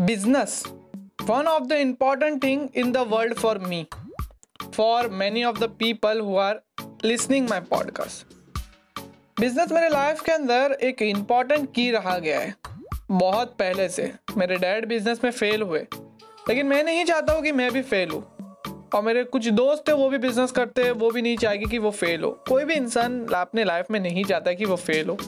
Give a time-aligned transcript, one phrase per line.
[0.00, 0.66] business.
[1.26, 3.84] One of the important thing in the world for me,
[4.62, 6.54] for many of the people who are
[7.04, 8.34] listening my podcast.
[9.40, 12.54] Business मेरे life के अंदर एक important की रहा गया है।
[13.10, 15.86] बहुत पहले से। मेरे डैड बिज़नेस में फेल हुए।
[16.48, 18.34] लेकिन मैं नहीं चाहता हूँ कि मैं भी फेल हूँ।
[18.94, 21.78] और मेरे कुछ दोस्त है, वो भी बिज़नेस करते हैं, वो भी नहीं चाहेगी कि
[21.78, 25.18] वो फेल हो। कोई भी इंसान अपने लाइफ में नहीं चाहता कि वो फेल हो।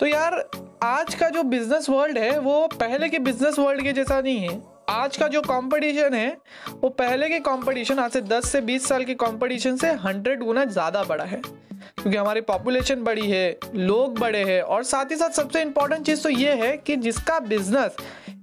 [0.00, 0.34] तो यार,
[0.82, 4.60] आज का जो बिज़नेस वर्ल्ड है, वो पहले के बिज़नेस वर्ल्ड के जैसा नहीं है।
[4.88, 6.36] आज का जो कंपटीशन है,
[6.80, 10.64] वो पहले के कंपटीशन आज से 10 से 20 साल के कंपटीशन से 100 गुना
[10.64, 15.30] ज़्यादा बड़ा है। क्योंकि हमारी पॉपुलेशन बड़ी है, लोग बड़े हैं, और साथ ही साथ
[15.30, 17.96] सबसे इम्पोर्टेंट चीज़ तो ये है कि जिसका बिज़नेस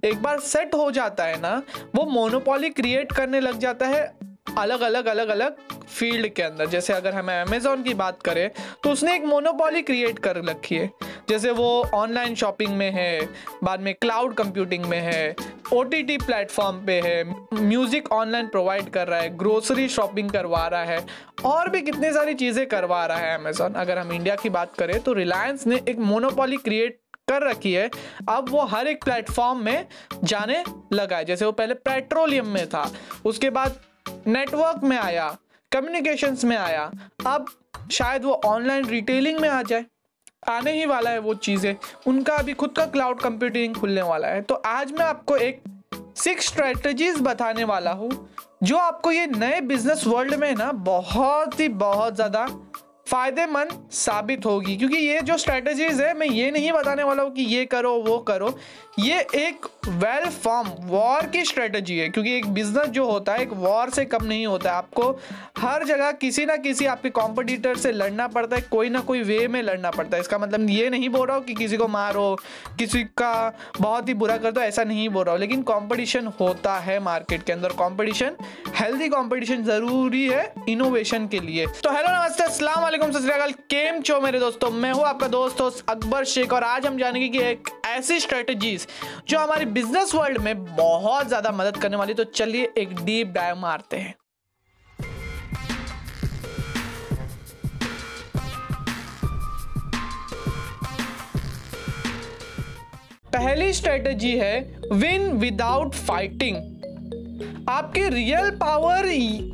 [0.04, 1.62] एक बार सेट हो जाता है ना,
[1.94, 5.56] वो मोनोपोली क्रिएट करने लग जाता है। अलग अलग अलग अलग
[5.88, 8.50] फ़ील्ड के अंदर। जैसे अगर हम अमेजोन की बात करें
[8.84, 10.90] तो उसने एक मोनोपोली क्रिएट कर रखी है।
[11.28, 13.28] जैसे वो ऑनलाइन शॉपिंग में है,
[13.64, 15.34] बाद में क्लाउड कंप्यूटिंग में है
[15.72, 17.22] ओ टी टी प्लेटफॉर्म पे है
[17.54, 21.04] म्यूज़िक ऑनलाइन प्रोवाइड कर रहा है ग्रोसरी शॉपिंग करवा रहा है,
[21.44, 24.98] और भी कितनी सारी चीज़ें करवा रहा है अमेजोन अगर हम इंडिया की बात करें
[25.00, 27.88] तो रिलायंस ने एक मोनोपोली क्रिएट कर रखी है।
[28.28, 29.86] अब वो हर एक प्लेटफॉर्म में
[30.24, 32.90] जाने लगा है। जैसे वो पहले पेट्रोलियम में था,
[33.24, 33.80] उसके बाद
[34.26, 35.36] नेटवर्क में आया
[35.72, 36.90] कम्युनिकेशंस में आया,
[37.26, 37.46] अब
[37.90, 39.84] शायद वो ऑनलाइन रिटेलिंग में आ जाए।
[40.48, 41.74] आने ही वाला है वो चीज़ें।
[42.06, 45.62] उनका अभी खुद का क्लाउड कंप्यूटिंग खुलने वाला है। तो आज मैं आपको एक
[46.16, 48.10] सिक्स स्ट्रेटजीज बताने वाला हूँ,
[48.62, 52.46] जो आपको ये नए बिज़नेस वर्ल्ड में ना, बहुत ही, बहुत ज़्यादा
[53.06, 57.42] फ़ायदेमंद साबित होगी। क्योंकि ये जो स्ट्रेटजीज है, मैं ये नहीं बताने वाला हूँ कि
[57.42, 58.58] ये करो, वो करो।
[58.98, 63.52] ये एक वेल फॉर्म वॉर की स्ट्रेटजी है। क्योंकि एक बिज़नेस जो होता है, एक
[63.52, 65.10] वॉर से कम नहीं होता है। आपको
[65.58, 69.48] हर जगह किसी ना किसी आपके कॉम्पिटिटर से लड़ना पड़ता है, कोई ना कोई वे
[69.48, 72.36] में लड़ना पड़ता है। इसका मतलब ये नहीं बोल रहा हूँ कि किसी को मारो,
[72.78, 76.78] किसी का बहुत ही बुरा कर दो, ऐसा नहीं बोल रहा हूँ। लेकिन कॉम्पिटिशन होता
[76.78, 78.36] है मार्केट के अंदर। कॉम्पिटिशन
[78.76, 84.38] हेल्थी कॉम्पिटिशन ज़रूरी है इनोवेशन के लिए। तो हेलो नमस्ते असलम सत केम चो मेरे
[84.38, 84.70] दोस्तों?
[84.70, 88.86] मैं हूँ आपका दोस्त अकबर शेख, और आज हम जानेंगे कि एक ऐसी स्ट्रेटजीज
[89.28, 93.56] जो हमारी बिज़नेस वर्ल्ड में बहुत ज़्यादा मदद करने वाली तो चलिए एक डीप डाइव
[93.56, 94.14] मारते हैं।
[103.32, 106.56] पहली स्ट्रेटजी है विन विदाउट फाइटिंग
[107.68, 109.06] आपकी रियल पावर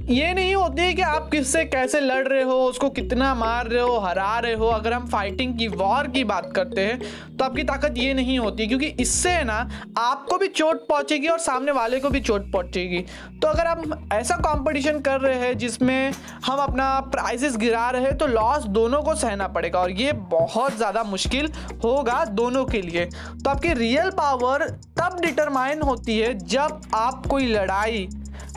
[0.08, 3.98] ये नहीं होती कि आप किससे कैसे लड़ रहे हो, उसको कितना मार रहे हो,
[3.98, 7.94] हरा रहे हो। अगर हम फाइटिंग की वॉर की बात करते हैं तो आपकी ताकत
[7.98, 9.58] ये नहीं होती, क्योंकि इससे है ना,
[9.98, 13.04] आपको भी चोट पहुंचेगी और सामने वाले को भी चोट पहुंचेगी।
[13.42, 16.12] तो अगर हम ऐसा कंपटीशन कर रहे हैं, जिसमें
[16.46, 20.76] हम अपना प्राइजेस गिरा रहे हैं तो लॉस दोनों को सहना पड़ेगा, और ये बहुत
[20.76, 21.52] ज़्यादा मुश्किल
[21.84, 24.66] होगा दोनों के लिए। तो आपकी रियल पावर
[24.98, 28.08] तब डिटरमाइन होती है जब आप कोई लड़ाई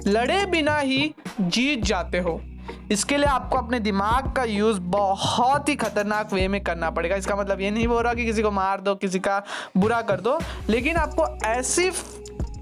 [0.08, 2.42] लड़े बिना ही जीत जाते हो।
[2.92, 7.36] इसके लिए आपको अपने दिमाग का यूज़ बहुत ही खतरनाक वे में करना पड़ेगा। इसका
[7.36, 9.42] मतलब ये नहीं बोल रहा कि किसी को मार दो, किसी का
[9.78, 11.90] बुरा कर दो, लेकिन आपको ऐसी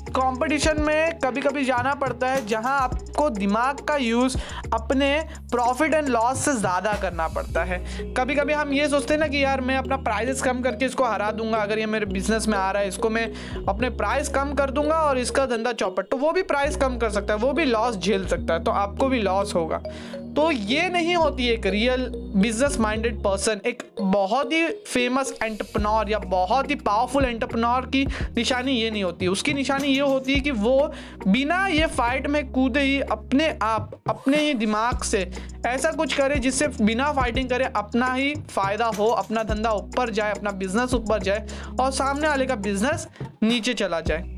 [0.10, 4.38] कंपटीशन में कभी कभी जाना पड़ता है, जहाँ आपको दिमाग का यूज़
[4.74, 5.10] अपने
[5.52, 7.78] प्रॉफिट एंड लॉस से ज़्यादा करना पड़ता है।
[8.18, 11.06] कभी कभी हम ये सोचते हैं ना कि यार, मैं अपना प्राइजेस कम करके इसको
[11.06, 13.26] हरा दूँगा, अगर ये मेरे बिज़नेस में आ रहा है, इसको मैं
[13.66, 17.10] अपने प्राइस कम कर दूँगा और इसका धंधा चौपट। तो वो भी प्राइस कम कर
[17.10, 19.82] सकता है, वो भी लॉस झेल सकता है तो आपको भी लॉस होगा।
[20.30, 22.02] तो ये नहीं होती एक रियल
[22.40, 28.06] बिज़नेस माइंडेड पर्सन एक बहुत ही फ़ेमस एंटरप्रनोर या बहुत ही पावरफुल एंटरप्रनोर की
[28.36, 30.92] निशानी ये नहीं होती। उसकी निशानी ये होती है कि वो
[31.28, 35.30] बिना ये फाइट में कूदे ही अपने आप, अपने ही दिमाग से
[35.68, 40.32] ऐसा कुछ करे जिससे बिना फाइटिंग करे अपना ही फ़ायदा हो, अपना धंधा ऊपर जाए,
[40.32, 41.48] अपना बिज़नेस ऊपर जाए
[41.80, 43.08] और सामने वाले का बिज़नेस
[43.44, 44.36] नीचे चला जाए।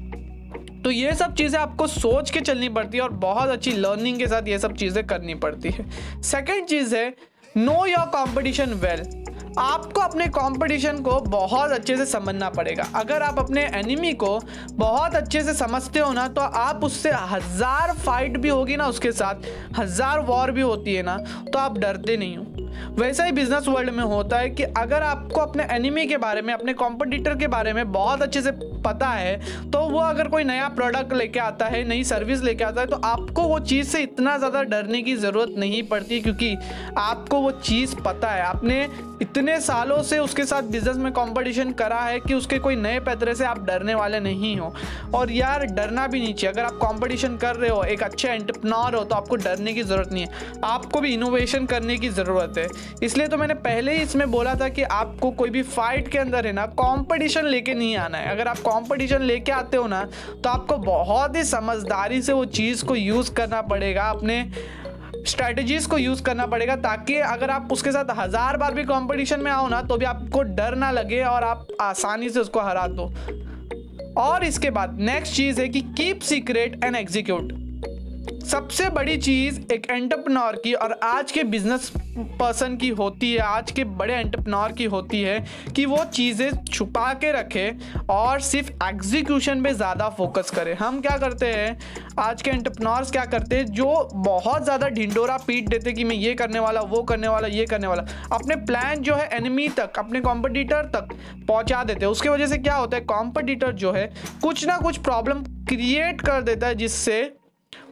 [0.84, 4.28] तो ये सब चीज़ें आपको सोच के चलनी पड़ती है और बहुत अच्छी लर्निंग के
[4.28, 5.86] साथ ये सब चीज़ें करनी पड़ती है।
[6.22, 7.14] सेकेंड चीज़ है
[7.58, 9.00] नो योर कॉम्पिटिशन वेल
[9.60, 14.40] आपको अपने कंपटीशन को बहुत अच्छे से समझना पड़ेगा। अगर आप अपने एनिमी को
[14.76, 19.12] बहुत अच्छे से समझते हो ना तो आप उससे हज़ार फाइट भी होगी ना उसके
[19.12, 19.48] साथ।
[19.78, 22.61] हज़ार वॉर भी होती है ना तो आप डरते नहीं हो।
[22.92, 26.54] वैसा ही बिज़नेस वर्ल्ड में होता है कि अगर आपको अपने एनिमी के बारे में,
[26.54, 28.52] अपने कॉम्पिटिटर के बारे में बहुत अच्छे से
[28.82, 32.82] पता है तो वो अगर कोई नया प्रोडक्ट लेके आता है, नई सर्विस लेके आता
[32.82, 36.56] है तो आपको वो चीज़ से इतना ज़्यादा डरने की ज़रूरत नहीं पड़ती क्योंकि
[36.98, 38.88] आपको वो चीज़ पता है। आपने
[39.22, 43.36] इतने सालों से उसके साथ बिज़नेस में कंपटीशन करा है कि उसके कोई नए पैतरे
[43.36, 44.74] से आप डरने वाले नहीं हो।
[45.16, 48.96] और यार, डरना भी नहीं चाहिए। अगर आप कंपटीशन कर रहे हो, एक अच्छे एंटरप्रनोर
[48.96, 52.68] हो तो आपको डरने की ज़रूरत नहीं है। आपको भी इनोवेशन करने की ज़रूरत है।
[53.04, 56.48] इसलिए तो मैंने पहले ही इसमें बोला था कि आपको कोई भी फाइट के अंदर
[56.48, 60.04] है ना कॉम्पिटिशन लेके नहीं आना है। अगर आप कॉम्पिटिशन लेके आते हो ना
[60.44, 64.46] तो आपको बहुत ही समझदारी से वो चीज़ को यूज़ करना पड़ेगा, अपने
[65.22, 69.52] स्ट्रैटेजीज को यूज़ करना पड़ेगा, ताकि अगर आप उसके साथ हज़ार बार भी कंपटीशन में
[69.52, 73.12] आओ ना तो भी आपको डर ना लगे और आप आसानी से उसको हरा दो।
[74.18, 77.54] और इसके बाद नेक्स्ट चीज़ है कि कीप सीक्रेट एंड एग्जीक्यूट
[78.42, 81.92] सबसे बड़ी चीज़ एक एंटरप्रनोर की और आज के बिज़नेस
[82.40, 85.40] पर्सन की होती है, आज के बड़े एंटरप्रनोर की होती है
[85.76, 87.70] कि वो चीज़ें छुपा के रखे
[88.10, 91.78] और सिर्फ़ एग्जीक्यूशन पे ज़्यादा फोकस करे। हम क्या करते हैं?
[92.20, 93.66] आज के एंटरप्रनोर्स क्या करते हैं?
[93.66, 97.66] जो बहुत ज़्यादा ढिंडोरा पीट देते कि मैं ये करने वाला, वो करने वाला, ये
[97.66, 101.14] करने वाला, अपने प्लान जो है एनिमी तक, अपने कॉम्पिटिटर तक
[101.48, 103.04] पहुँचा देते हैं। उसकी वजह से क्या होता है?
[103.06, 104.12] कॉम्पिटिटर जो है
[104.44, 107.22] कुछ ना कुछ प्रॉब्लम क्रिएट कर देता है, जिससे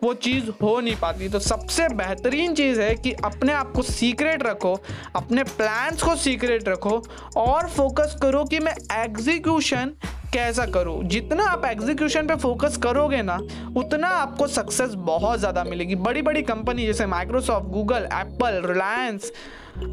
[0.04, 4.44] वो चीज़ हो नहीं पाती। तो सबसे बेहतरीन चीज़ है कि अपने आप को सीक्रेट
[4.44, 4.74] रखो,
[5.16, 7.02] अपने प्लान्स को सीक्रेट रखो
[7.38, 9.94] और फोकस करो कि मैं एग्जीक्यूशन
[10.34, 13.38] कैसा करूँ। जितना आप एग्जीक्यूशन पे फोकस करोगे ना,
[13.78, 19.32] उतना आपको सक्सेस बहुत ज़्यादा मिलेगी। बड़ी बड़ी कंपनी जैसे Microsoft Google Apple Reliance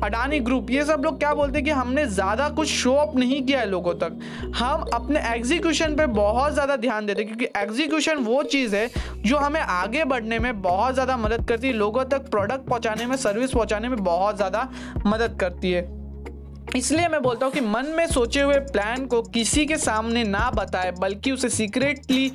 [0.02, 3.43] Adani group, ये सब लोग क्या बोलते हैं कि हमने ज़्यादा कुछ शो अप नहीं
[3.43, 4.19] किया है लोगों तक।
[4.56, 8.88] हम अपने एग्जीक्यूशन पे बहुत ज़्यादा ध्यान देते क्योंकि एग्जीक्यूशन वो चीज़ है
[9.19, 13.17] जो हमें आगे बढ़ने में बहुत ज़्यादा मदद करती है, लोगों तक प्रोडक्ट पहुँचाने में
[13.17, 14.69] सर्विस पहुँचाने में बहुत ज़्यादा
[15.06, 15.84] मदद करती है।
[16.76, 20.50] इसलिए मैं बोलता हूँ कि मन में सोचे हुए प्लान को किसी के सामने ना
[20.50, 22.32] बताए, बल्कि उसे सीक्रेटली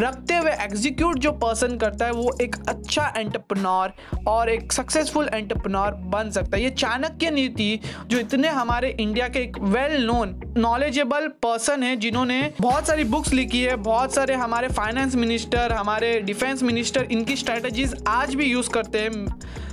[0.00, 3.92] रखते हुए एग्जीक्यूट जो पर्सन करता है, वो एक अच्छा एंटरप्रनोर
[4.28, 9.38] और एक सक्सेसफुल एंटरप्रनोर बन सकता है। ये चाणक्य नीति जो इतने हमारे इंडिया के
[9.38, 14.68] एक वेल नोन नॉलेजेबल पर्सन है, जिन्होंने बहुत सारी बुक्स लिखी है, बहुत सारे हमारे
[14.70, 19.26] फाइनेंस मिनिस्टर हमारे डिफेंस मिनिस्टर इनकी स्ट्रेटजीज आज भी यूज़ करते हैं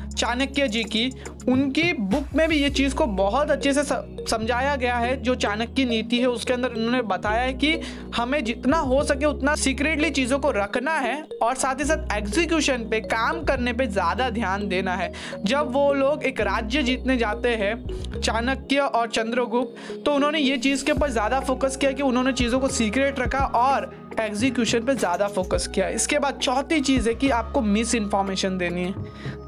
[0.09, 1.09] चाणक्य जी की।
[1.47, 3.81] उनकी बुक में भी ये चीज़ को बहुत अच्छे से
[4.27, 7.73] समझाया गया है, जो चाणक्य नीति है, उसके अंदर उन्होंने बताया है कि
[8.15, 12.87] हमें जितना हो सके उतना सीक्रेटली चीज़ों को रखना है और साथ ही साथ एग्जीक्यूशन
[12.89, 15.11] पे, काम करने पे ज़्यादा ध्यान देना है।
[15.43, 20.85] जब वो लोग एक राज्य जीतने जाते हैं, चाणक्य और चंद्रगुप्त तो उन्होंने ये चीज़
[20.85, 25.27] के ऊपर ज़्यादा फोकस किया कि उन्होंने चीज़ों को सीक्रेट रखा और एग्जीक्यूशन पे ज़्यादा
[25.27, 28.93] फोकस किया। इसके बाद चौथी चीज़ है कि आपको मिस इन्फॉर्मेशन देनी है।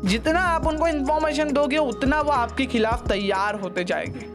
[0.06, 4.25] जितना आप उनको इन्फॉर्मेशन दोगे, उतना वो आपके खिलाफ तैयार होते जाएँगे।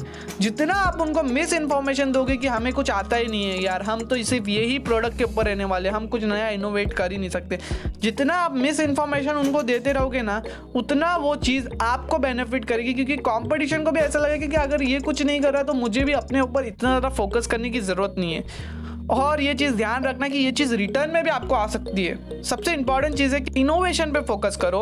[0.40, 4.00] जितना आप उनको मिस इन्फॉर्मेशन दोगे कि हमें कुछ आता ही नहीं है यार, हम
[4.00, 7.30] तो सिर्फ़ यही प्रोडक्ट के ऊपर रहने वाले हम कुछ नया इनोवेट कर ही नहीं
[7.30, 7.58] सकते।
[8.00, 10.42] जितना आप मिस इन्फॉर्मेशन उनको देते रहोगे ना,
[10.74, 15.00] उतना वो चीज़ आपको बेनिफिट करेगी, क्योंकि कॉम्पिटिशन को भी ऐसा लगेगा कि अगर ये
[15.00, 18.14] कुछ नहीं कर रहा तो मुझे भी अपने ऊपर इतना ज़्यादा फोकस करने की ज़रूरत
[18.18, 18.77] नहीं है।
[19.10, 22.42] और ये चीज़ ध्यान रखना कि ये चीज़ रिटर्न में भी आपको आ सकती है।
[22.42, 24.80] सबसे इंपॉर्टेंट चीज़ है कि इनोवेशन पे फोकस करो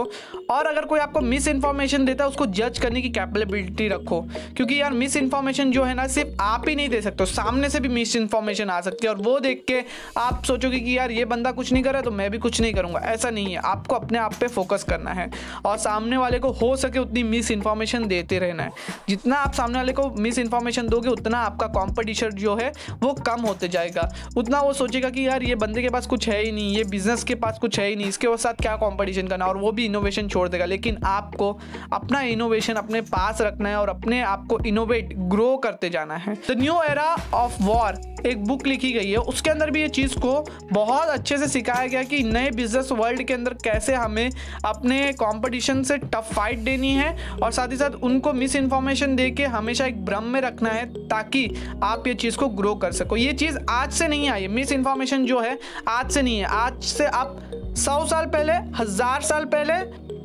[0.51, 4.21] और अगर कोई आपको मिस इन्फॉर्मेशन देता है, उसको जज करने की कैपेबिलिटी रखो।
[4.57, 7.81] क्योंकि यार मिस इन्फॉर्मेशन जो है ना, सिर्फ़ आप ही नहीं दे सकते सामने से
[7.81, 9.83] भी मिस इन्फॉर्मेशन आ सकती है और वो देख के
[10.17, 12.75] आप सोचोगे कि यार ये बंदा कुछ नहीं कर रहा तो मैं भी कुछ नहीं
[12.75, 15.31] करूँगा। ऐसा नहीं है, आपको अपने आप पे फोकस करना है
[15.65, 18.71] और सामने वाले को हो सके उतनी मिस इन्फॉर्मेशन देते रहना है।
[19.09, 22.73] जितना आप सामने वाले को मिस इन्फॉर्मेशन दोगे, उतना आपका कॉम्पिटिशन जो है,
[23.03, 26.43] वो कम होते जाएगा। उतना वो सोचेगा कि यार, ये बंदे के पास कुछ है
[26.45, 29.47] ही नहीं, ये बिज़नेस के पास कुछ है ही नहीं, इसके साथ क्या कॉम्पिटिशन करना
[29.47, 31.53] और वो भी इनोवेशन छोड़ देगा। लेकिन आपको
[31.93, 36.35] अपना इनोवेशन अपने पास रखना है और अपने आप को इनोवेट ग्रो करते जाना है।
[36.35, 40.15] The new era of war एक बुक लिखी गई है। उसके अंदर भी ये चीज़
[40.19, 40.33] को
[40.73, 44.31] बहुत अच्छे से सिखाया गया कि नए बिज़नेस वर्ल्ड के अंदर कैसे हमें
[44.65, 49.31] अपने कंपटीशन से टफ फाइट देनी है और साथ ही साथ उनको मिस इन्फॉर्मेशन दे
[49.31, 51.49] के हमेशा एक भ्रम में रखना है ताकि
[51.83, 55.25] आप ये चीज़ को ग्रो कर सको। ये चीज़ आज से नहीं आई मिस इन्फॉर्मेशन
[55.27, 55.59] जो है,
[55.89, 57.39] आज से नहीं है। आज से आप
[57.77, 59.75] सौ साल पहले, हज़ार साल पहले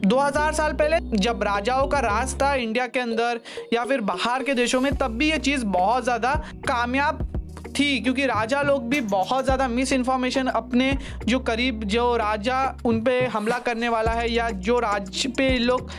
[0.04, 3.40] 2000 साल पहले, जब राजाओं का राज था इंडिया के अंदर
[3.74, 6.34] या फिर बाहर के देशों में, तब भी ये चीज़ बहुत ज़्यादा
[6.68, 7.28] कामयाब
[7.70, 10.96] थी, क्योंकि राजा लोग भी बहुत ज़्यादा मिस इन्फॉर्मेशन अपने
[11.26, 15.90] जो करीब जो राजा उन पे हमला करने वाला है या जो राज्य पे लोग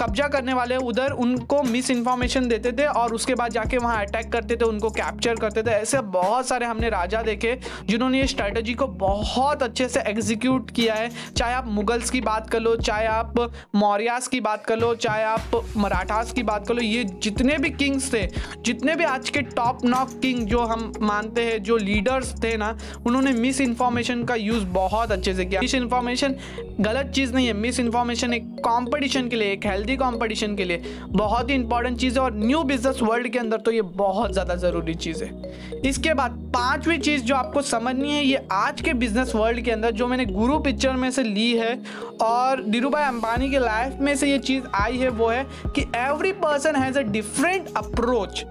[0.00, 4.32] कब्जा करने वाले उधर उनको मिस इन्फॉर्मेशन देते थे और उसके बाद जाके वहाँ अटैक
[4.32, 8.74] करते थे, उनको कैप्चर करते थे। ऐसे बहुत सारे हमने राजा देखे, जिन्होंने ये स्ट्रैटेजी
[8.74, 13.06] को बहुत अच्छे से एग्जीक्यूट किया है। चाहे आप मुगल्स की बात कर लो, चाहे
[13.06, 17.56] आप मौर्यास की बात कर लो, चाहे आप मराठास की बात कर लो, ये जितने
[17.58, 18.26] भी किंग्स थे,
[18.62, 22.76] जितने भी आज के टॉप नॉक किंग जो हम मानते हैं, जो लीडर्स थे ना,
[23.06, 26.34] उन्होंने मिस इन्फॉर्मेशन का यूज़ बहुत अच्छे से किया। मिस इन्फॉर्मेशन
[26.80, 30.64] गलत चीज़ नहीं है। मिस इन्फॉर्मेशन एक कॉम्पिटिशन के लिए, एक हेल्थी हेल्दी कंपटीशन के
[30.64, 34.32] लिए। बहुत ही इंपॉर्टेंट चीज़ है और न्यू बिज़नेस वर्ल्ड के अंदर तो ये बहुत
[34.32, 38.92] ज़्यादा ज़रूरी चीज़ है। इसके बाद पांचवी चीज़ जो आपको समझनी है, ये आज के
[38.94, 41.78] बिज़नेस वर्ल्ड के अंदर जो मैंने गुरु पिक्चर में से ली है
[42.22, 45.86] और धीरू भाई अंबानी के लाइफ में से ये चीज़ आई है, वो है कि
[45.98, 48.44] every person has a different approach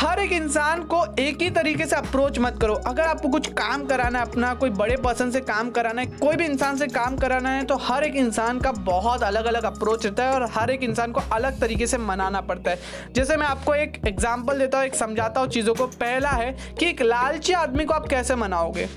[0.00, 3.84] हर एक इंसान को एक ही तरीके से अप्रोच मत करो। अगर आपको कुछ काम
[3.86, 7.16] कराना है, अपना कोई बड़े पर्सन से काम कराना है, कोई भी इंसान से काम
[7.16, 10.70] कराना है तो हर एक इंसान का बहुत अलग अलग अप्रोच रहता है और हर
[10.70, 14.78] एक इंसान को अलग तरीके से मनाना पड़ता है। जैसे मैं आपको एक एग्ज़ाम्पल देता
[14.78, 18.34] हूँ, एक समझाता हूँ चीज़ों को। पहला है कि एक लालची आदमी को आप कैसे
[18.36, 18.88] मनाओगे?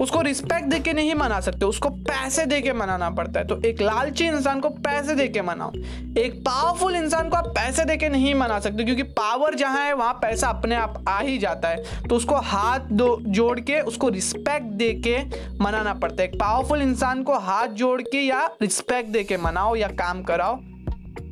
[0.00, 3.60] उसको रिस्पेक्ट दे के नहीं मना सकते, उसको पैसे दे के मनाना पड़ता है। तो
[3.62, 5.72] एक लालची इंसान को पैसे दे के मनाओ।
[6.18, 9.92] एक पावरफुल इंसान को आप पैसे दे के नहीं मना सकते, क्योंकि पावर जहाँ है,
[9.92, 14.08] वहाँ पैसा अपने आप आ ही जाता है। तो उसको हाथ दो, जोड़ के उसको
[14.08, 15.18] रिस्पेक्ट दे के
[15.60, 19.76] मनाना पड़ता है। एक पावरफुल इंसान को हाथ जोड़ के या रिस्पेक्ट दे के मनाओ
[19.76, 20.58] या काम कराओ।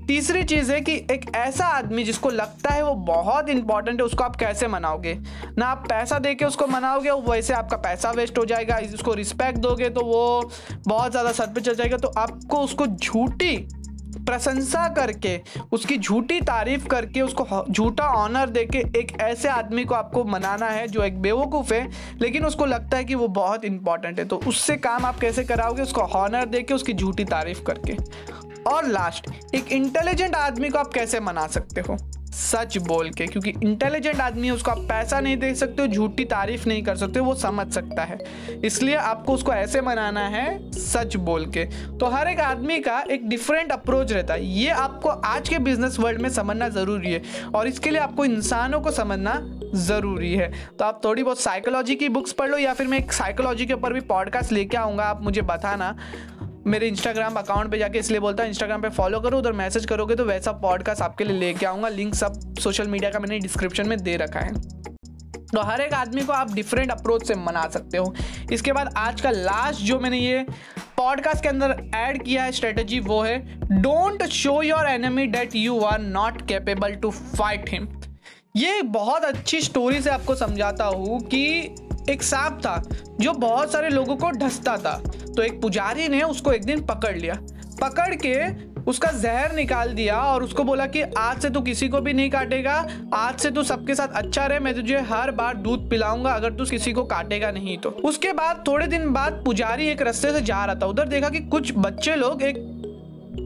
[0.09, 4.25] तीसरी चीज़ है कि एक ऐसा आदमी जिसको लगता है वो बहुत इंपॉर्टेंट है, उसको
[4.25, 5.15] आप कैसे मनाओगे?
[5.59, 9.59] ना आप पैसा दे के उसको मनाओगे वैसे आपका पैसा वेस्ट हो जाएगा उसको रिस्पेक्ट
[9.59, 10.51] दोगे तो वो
[10.87, 13.57] बहुत ज़्यादा सर पर चल जाएगा। तो आपको उसको झूठी
[14.19, 15.41] प्रशंसा करके,
[15.73, 20.87] उसकी झूठी तारीफ़ करके, उसको झूठा ऑनर देके एक ऐसे आदमी को आपको मनाना है
[20.89, 21.89] जो एक बेवकूफ़ है,
[22.21, 25.83] लेकिन उसको लगता है कि वो बहुत इंपॉर्टेंट है। तो उससे काम आप कैसे कराओगे?
[25.83, 27.97] उसको ऑनर देके, उसकी झूठी तारीफ़ करके।
[28.67, 31.97] और लास्ट एक इंटेलिजेंट आदमी को आप कैसे मना सकते हो?
[32.29, 36.25] सच बोल के, क्योंकि इंटेलिजेंट आदमी है, उसको आप पैसा नहीं दे सकते हो झूठी
[36.25, 38.19] तारीफ़ नहीं कर सकते, वो समझ सकता है।
[38.65, 41.65] इसलिए आपको उसको ऐसे मनाना है, सच बोल के।
[41.99, 45.99] तो हर एक आदमी का एक डिफरेंट अप्रोच रहता है। ये आपको आज के बिज़नेस
[45.99, 47.23] वर्ल्ड में समझना ज़रूरी है,
[47.55, 49.41] और इसके लिए आपको इंसानों को समझना
[49.75, 53.13] ज़रूरी है। तो आप थोड़ी बहुत साइकोलॉजी की बुक्स पढ़ लो, या फिर मैं एक
[53.13, 55.97] साइकोलॉजी के ऊपर भी पॉडकास्ट लेके आऊँगा, आप मुझे बताना।
[56.69, 60.15] मेरे इंस्टाग्राम अकाउंट पे जाके इसलिए बोलता हूँ इंस्टाग्राम पे फॉलो करो, उधर मैसेज करोगे
[60.17, 64.03] तो वैसा पॉडकास्ट आपके लिए लेके आऊँगा। लिंक सब सोशल मीडिया का मैंने डिस्क्रिप्शन में
[64.03, 64.53] दे रखा है।
[65.49, 68.15] तो हर एक आदमी को आप डिफरेंट अप्रोच से मना सकते हो।
[68.53, 70.45] इसके बाद आज का लास्ट जो मैंने ये
[70.97, 73.39] पॉडकास्ट के अंदर ऐड किया है स्ट्रेटजी वो है
[73.73, 77.89] don't show your enemy that you are not capable to fight him
[78.57, 81.75] ये बहुत अच्छी स्टोरी से आपको समझाता हूँ कि
[82.09, 82.83] एक सांप था,
[83.21, 84.97] जो बहुत सारे लोगों को ढसता था।
[85.37, 87.35] तो एक पुजारी ने उसको एक दिन पकड़ लिया।
[87.83, 92.01] पकड़ के उसका जहर निकाल दिया और उसको बोला कि, आज से तू किसी को
[92.01, 92.75] भी नहीं काटेगा।
[93.15, 96.65] आज से तू सबके साथ अच्छा रहे। मैं तुझे हर बार दूध पिलाऊँगा अगर तू
[96.65, 100.65] किसी को काटेगा नहीं तो। उसके बाद, थोड़े दिन बाद पुजारी एक रस्ते से जा
[100.65, 102.57] रहा था। उधर देखा कि कुछ बच्चे लोग एक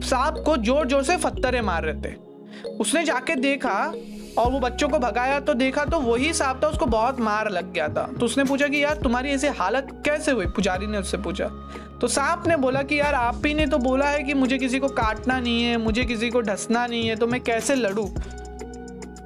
[0.05, 2.15] सांप को ज़ोर ज़ोर से फत्तरे मार रहे थे।
[2.81, 3.93] उसने जाके देखा
[4.39, 7.73] और वो बच्चों को भगाया तो देखा तो वही सांप था, उसको बहुत मार लग
[7.73, 10.47] गया था। तो उसने पूछा कि यार, तुम्हारी ऐसी हालत कैसे हुई?
[10.47, 11.45] पुजारी ने उससे पूछा।
[12.01, 14.79] तो सांप ने बोला कि यार, आप ही ने तो बोला है कि मुझे किसी
[14.79, 18.07] को काटना नहीं है, मुझे किसी को ढसना नहीं है तो मैं कैसे लड़ू?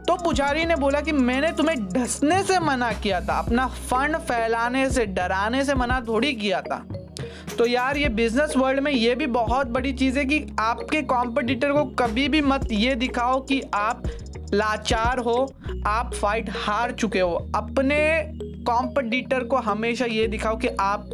[0.09, 4.91] तो पुजारी ने बोला कि मैंने तुम्हें ढसने से मना किया था, अपना फंड फैलाने
[4.91, 6.87] से, डराने से मना थोड़ी किया था।
[7.59, 11.73] तो यार, ये बिज़नेस वर्ल्ड में ये भी बहुत बड़ी चीज़ है कि आपके कॉम्पिटिटर
[11.73, 14.03] को कभी भी मत ये दिखाओ कि आप
[14.55, 15.55] लाचार हो,
[15.87, 17.99] आप फाइट हार चुके हो। अपने
[18.65, 21.11] कॉम्पिटिटर को हमेशा ये दिखाओ कि आप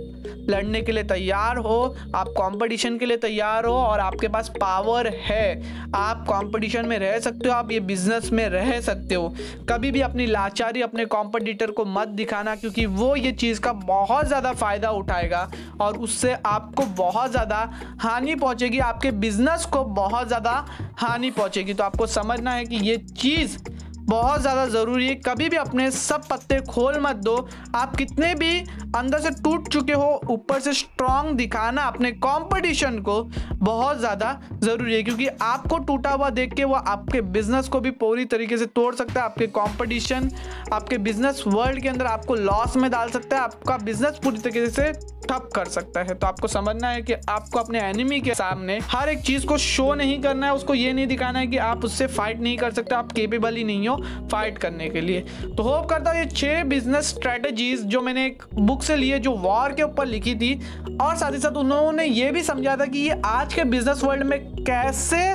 [0.50, 5.06] लड़ने के लिए तैयार हो, आप कंपटीशन के लिए तैयार हो और आपके पास पावर
[5.20, 9.28] है। आप कंपटीशन में रह सकते हो, आप ये बिज़नेस में रह सकते हो।
[9.68, 14.26] कभी भी अपनी लाचारी अपने कॉम्पिटिटर को मत दिखाना क्योंकि वो ये चीज़ का बहुत
[14.26, 17.58] ज़्यादा फ़ायदा उठाएगा और उससे आपको बहुत ज़्यादा
[18.00, 20.64] हानि पहुँचेगी, आपके बिज़नेस को बहुत ज़्यादा
[20.98, 23.58] हानि पहुँचेगी। तो आपको समझना है कि ये चीज़
[24.02, 27.36] बहुत ज़्यादा ज़रूरी है। कभी भी अपने सब पत्ते खोल मत दो।
[27.74, 28.58] आप कितने भी
[28.96, 33.22] अंदर से टूट चुके हो, ऊपर से स्ट्रांग दिखाना अपने कंपटीशन को
[33.54, 37.90] बहुत ज़्यादा ज़रूरी है, क्योंकि आपको टूटा हुआ देख के वो आपके बिज़नेस को भी
[37.92, 40.30] पूरी तरीके से तोड़ सकता है, आपके कंपटीशन
[40.72, 44.66] आपके बिज़नेस वर्ल्ड के अंदर आपको लॉस में डाल सकता है, आपका बिज़नेस पूरी तरीके
[44.68, 48.78] से ठप कर सकता है। तो आपको समझना है कि आपको अपने एनिमी के सामने
[48.84, 51.84] हर एक चीज़ को शो नहीं करना है, उसको ये नहीं दिखाना है कि आप
[51.84, 53.96] उससे फाइट नहीं कर सकते, आप केपेबल ही नहीं हो
[54.32, 58.42] फाइट करने के लिए। तो होप करता हूँ ये छह बिज़नेस स्ट्रेटेजीज जो मैंने एक
[58.54, 60.54] बुक से लिए जो वॉर के ऊपर लिखी थी।
[61.00, 64.24] और साथ ही साथ उन्होंने ये भी समझा था कि ये आज के बिज़नेस वर्ल्ड
[64.24, 65.34] में कैसे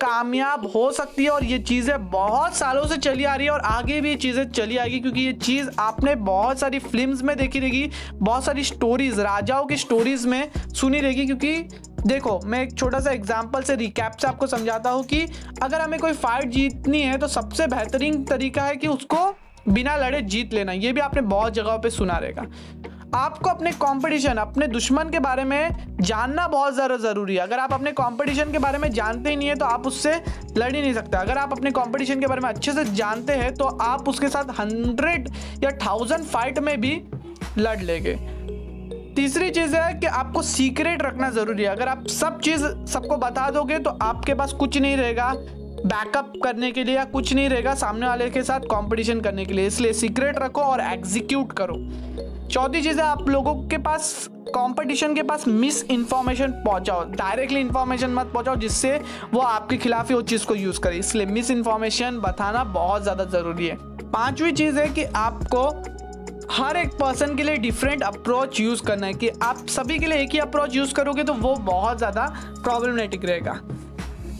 [0.00, 3.60] कामयाब हो सकती है और ये चीज़ें बहुत सालों से चली आ रही है और
[3.60, 7.58] आगे भी ये चीज़ें चली आएगी क्योंकि ये चीज़ आपने बहुत सारी फिल्म्स में देखी
[7.58, 11.56] रहेगी, बहुत सारी स्टोरीज राजाओं की स्टोरीज में सुनी रहेगी क्योंकि
[12.06, 15.26] देखो, मैं एक छोटा सा एग्ज़ाम्पल से रिकैप से आपको समझाता हूँ कि
[15.62, 19.26] अगर हमें कोई फाइट जीतनी है तो सबसे बेहतरीन तरीका है कि उसको
[19.68, 22.46] बिना लड़े जीत लेना, ये भी आपने बहुत जगहों पे सुना रहेगा।
[23.14, 27.72] आपको अपने कंपटीशन अपने दुश्मन के बारे में जानना बहुत ज़्यादा ज़रूरी है। अगर आप
[27.72, 30.12] अपने कंपटीशन के बारे में जानते ही नहीं है तो आप उससे
[30.56, 33.54] लड़ ही नहीं सकते। अगर आप अपने कंपटीशन के बारे में अच्छे से जानते हैं
[33.54, 35.28] तो आप उसके साथ हंड्रेड
[35.64, 36.92] या थाउज़ेंड फाइट में भी
[37.58, 38.14] लड़ लेंगे।
[39.16, 43.48] तीसरी चीज़ है कि आपको सीक्रेट रखना ज़रूरी है। अगर आप सब चीज़ सबको बता
[43.50, 45.32] दोगे तो आपके पास कुछ नहीं रहेगा।
[45.78, 49.54] बैकअप करने के लिए या कुछ नहीं रहेगा, सामने वाले के साथ कंपटीशन करने के
[49.54, 51.76] लिए। इसलिए सीक्रेट रखो और एग्जीक्यूट करो।
[52.48, 58.10] चौथी चीज़ है, आप लोगों के पास कंपटीशन के पास मिस इन्फॉर्मेशन पहुंचाओ। डायरेक्टली इन्फॉर्मेशन
[58.10, 58.96] मत पहुंचाओ जिससे
[59.32, 63.24] वो आपके खिलाफ ही उस चीज़ को यूज़ करे। इसलिए मिस इन्फॉर्मेशन बताना बहुत ज़्यादा
[63.26, 65.68] ज़रूरी है। पांचवी चीज़ है कि आपको
[66.52, 70.18] हर एक पर्सन के लिए डिफरेंट अप्रोच यूज़ करना है। कि आप सभी के लिए
[70.18, 72.26] एक ही अप्रोच यूज़ करोगे तो वो बहुत ज़्यादा
[72.64, 73.60] प्रॉब्लमेटिक रहेगा।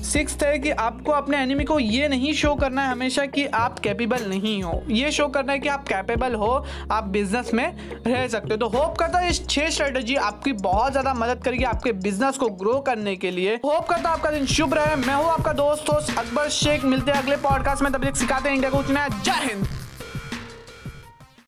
[0.02, 3.78] सिक्स है कि आपको अपने एनिमी को ये नहीं शो करना है हमेशा कि आप
[3.78, 6.50] कैपेबल नहीं हो। ये शो करना है कि आप कैपेबल हो,
[6.92, 7.66] आप बिज़नेस में
[8.06, 11.64] रह सकते हो। तो होप करता है इस छह स्ट्रेटेजी आपकी बहुत ज़्यादा मदद करेगी
[11.64, 15.14] आपके बिज़नेस को ग्रो करने के लिए। होप करता है आपका दिन शुभ रहे। मैं
[15.14, 18.56] हूँ आपका दोस्त होस्ट अकबर शेख। मिलते हैं अगले पॉडकास्ट में। तब तक सिखाते हैं
[18.56, 19.77] इंडिया को उतना जय हिंद।